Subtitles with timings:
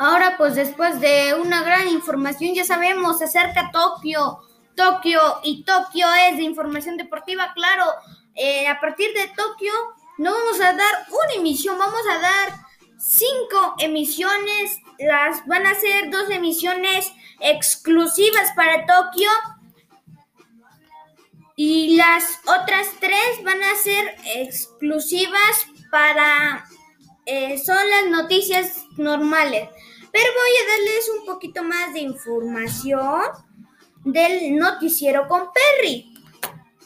[0.00, 4.38] Ahora, pues después de una gran información, ya sabemos, acerca Tokio,
[4.74, 7.84] Tokio y Tokio es de información deportiva, claro.
[8.34, 9.74] Eh, a partir de Tokio
[10.16, 12.54] no vamos a dar una emisión, vamos a dar
[12.98, 14.78] cinco emisiones.
[14.98, 19.28] Las van a ser dos emisiones exclusivas para Tokio
[21.56, 26.64] y las otras tres van a ser exclusivas para
[27.26, 29.68] eh, son las noticias normales.
[30.12, 33.22] Pero voy a darles un poquito más de información
[34.04, 36.14] del noticiero con Perry.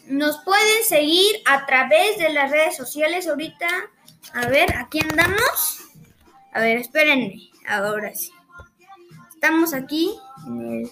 [0.07, 3.69] Nos pueden seguir a través de las redes sociales ahorita.
[4.35, 5.81] A ver, aquí andamos.
[6.53, 7.51] A ver, espérenme.
[7.67, 8.31] Ahora sí.
[9.33, 10.15] Estamos aquí
[10.47, 10.91] en el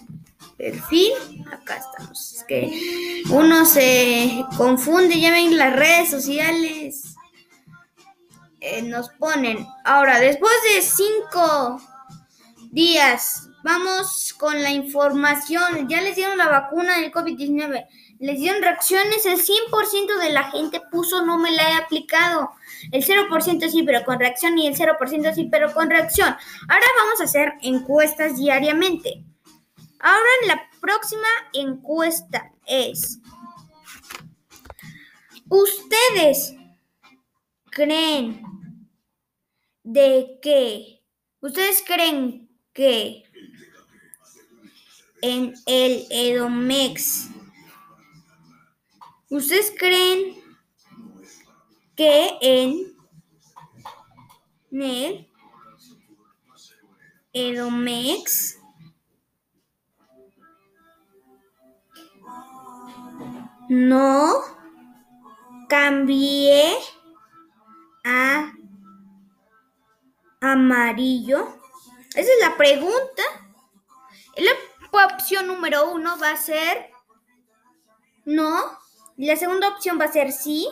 [0.57, 1.11] perfil.
[1.51, 2.33] Acá estamos.
[2.33, 5.19] Es que uno se confunde.
[5.19, 7.15] Ya ven las redes sociales.
[8.59, 9.67] Eh, nos ponen.
[9.83, 11.81] Ahora, después de cinco
[12.73, 15.87] días, vamos con la información.
[15.87, 17.85] Ya les dieron la vacuna del COVID-19.
[18.19, 19.25] Les dieron reacciones.
[19.25, 22.49] El 100% de la gente puso no me la he aplicado.
[22.91, 24.57] El 0% sí, pero con reacción.
[24.57, 26.35] Y el 0% sí, pero con reacción.
[26.67, 29.23] Ahora vamos a hacer encuestas diariamente.
[29.99, 33.19] Ahora la próxima encuesta es,
[35.47, 36.55] ¿ustedes
[37.69, 38.41] creen
[39.83, 41.03] de que,
[41.39, 43.23] ustedes creen que
[45.21, 47.29] en el Edomex,
[49.29, 50.35] ustedes creen
[51.95, 52.95] que en
[54.71, 55.29] el
[57.31, 58.59] Edomex
[63.69, 64.41] no
[65.69, 66.73] cambié
[68.03, 68.53] a
[70.41, 71.62] amarillo?
[72.15, 73.23] Esa es la pregunta.
[74.37, 74.51] La
[75.05, 76.91] opción número uno va a ser
[78.25, 78.77] no.
[79.17, 80.67] La segunda opción va a ser sí.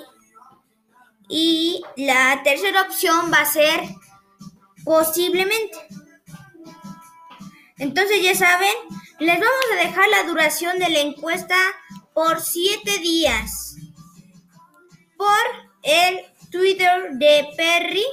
[1.27, 3.81] Y la tercera opción va a ser
[4.83, 5.77] posiblemente.
[7.77, 8.73] Entonces ya saben,
[9.19, 11.55] les vamos a dejar la duración de la encuesta
[12.13, 13.75] por siete días
[15.17, 15.27] por
[15.83, 18.05] el Twitter de Perry.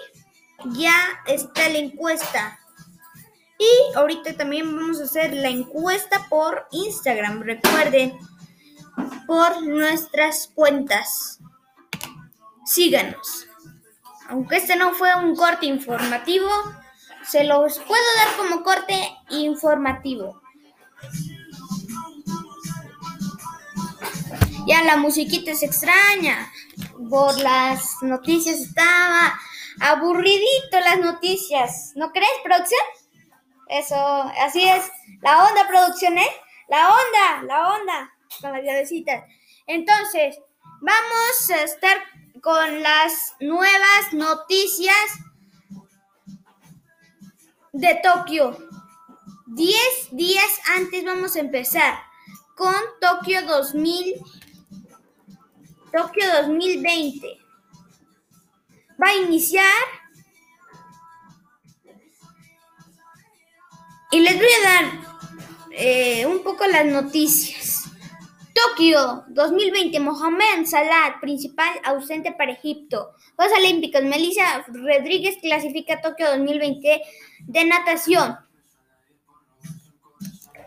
[0.72, 0.96] Ya
[1.26, 2.58] está la encuesta.
[3.58, 7.42] Y ahorita también vamos a hacer la encuesta por Instagram.
[7.42, 8.16] Recuerden,
[9.26, 11.40] por nuestras cuentas.
[12.64, 13.46] Síganos.
[14.28, 16.48] Aunque este no fue un corte informativo,
[17.26, 18.94] se los puedo dar como corte
[19.30, 20.40] informativo.
[24.66, 26.50] Ya la musiquita es extraña.
[27.08, 29.34] Por las noticias estaba
[29.80, 31.92] aburridito las noticias.
[31.96, 32.80] ¿No crees, producción?
[33.68, 33.96] Eso,
[34.40, 34.90] así es.
[35.20, 36.30] La onda, producción, ¿eh?
[36.68, 38.12] La onda, la onda.
[38.40, 39.24] Con las llavecitas.
[39.66, 40.38] Entonces,
[40.80, 41.98] vamos a estar
[42.42, 44.96] con las nuevas noticias
[47.72, 48.56] de Tokio.
[49.46, 51.98] Diez días antes vamos a empezar
[52.54, 54.22] con Tokio 2000
[55.92, 57.38] Tokio 2020.
[59.02, 59.97] Va a iniciar.
[64.10, 64.84] Y les voy a dar
[65.72, 67.84] eh, un poco las noticias.
[68.54, 73.12] Tokio 2020, Mohamed Salah, principal ausente para Egipto.
[73.36, 77.02] Juegos Olímpicos, Melissa Rodríguez clasifica a Tokio 2020
[77.46, 78.36] de natación.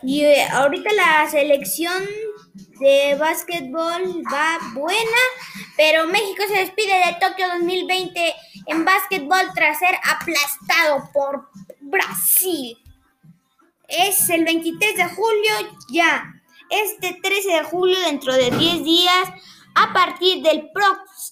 [0.02, 2.02] Y eh, ahorita la selección
[2.80, 5.22] de básquetbol va buena,
[5.76, 8.34] pero México se despide de Tokio 2020
[8.66, 12.81] en básquetbol tras ser aplastado por Brasil.
[13.92, 15.52] Es el 23 de julio
[15.90, 16.24] ya.
[16.70, 19.28] Este 13 de julio, dentro de 10 días,
[19.74, 20.70] a partir del,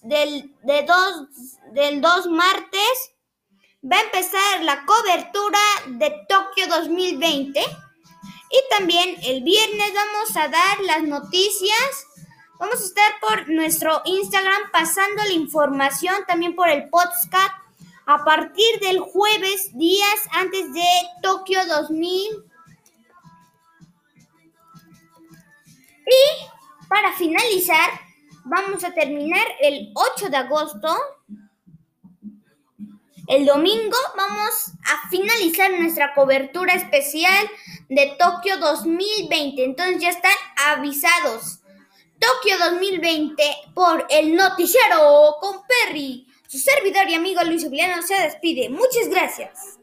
[0.03, 1.27] del, de dos,
[1.73, 3.13] del 2 martes,
[3.83, 10.81] va a empezar la cobertura de Tokio 2020 y también el viernes vamos a dar
[10.81, 12.07] las noticias.
[12.59, 17.55] Vamos a estar por nuestro Instagram pasando la información, también por el podcast,
[18.05, 20.85] a partir del jueves, días antes de
[21.23, 22.50] Tokio 2000.
[27.01, 27.91] Para finalizar,
[28.45, 30.89] vamos a terminar el 8 de agosto
[33.27, 37.49] el domingo vamos a finalizar nuestra cobertura especial
[37.89, 39.63] de Tokio 2020.
[39.63, 40.33] Entonces ya están
[40.67, 41.61] avisados.
[42.19, 46.27] Tokio 2020 por el noticiero con Perry.
[46.49, 48.69] Su servidor y amigo Luis Juliano se despide.
[48.69, 49.80] Muchas gracias.